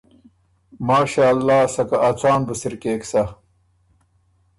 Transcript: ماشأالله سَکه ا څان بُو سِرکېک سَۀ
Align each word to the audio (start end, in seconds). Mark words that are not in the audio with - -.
ماشأالله 0.87 1.61
سَکه 1.75 1.97
ا 2.07 2.09
څان 2.19 2.39
بُو 2.45 2.53
سِرکېک 2.61 3.01
سَۀ 3.11 3.23